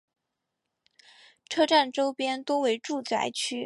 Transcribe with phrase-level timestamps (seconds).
[1.47, 3.59] 车站周边多为住宅区。